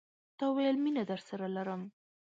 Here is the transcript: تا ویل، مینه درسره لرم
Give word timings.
تا 0.37 0.45
ویل، 0.55 0.77
مینه 0.83 1.03
درسره 1.11 1.47
لرم 1.55 1.81